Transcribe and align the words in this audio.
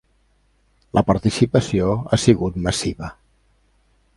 La 0.99 1.03
participació 1.09 1.91
ha 2.09 2.19
sigut 2.25 2.59
massiva. 2.69 3.11